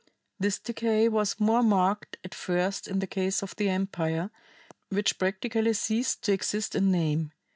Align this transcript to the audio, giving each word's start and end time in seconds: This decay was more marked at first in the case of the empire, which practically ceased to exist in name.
This 0.39 0.57
decay 0.57 1.07
was 1.09 1.39
more 1.39 1.61
marked 1.61 2.17
at 2.23 2.33
first 2.33 2.87
in 2.87 2.97
the 2.97 3.05
case 3.05 3.43
of 3.43 3.55
the 3.57 3.69
empire, 3.69 4.31
which 4.89 5.19
practically 5.19 5.73
ceased 5.73 6.23
to 6.23 6.33
exist 6.33 6.73
in 6.73 6.89
name. 6.89 7.31